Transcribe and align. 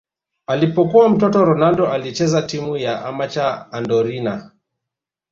Alipokuwa 0.47 1.09
mtoto 1.09 1.45
Ronaldo 1.45 1.87
alicheza 1.87 2.41
timu 2.41 2.77
ya 2.77 3.05
amateur 3.05 3.67
Andorinha 3.71 4.51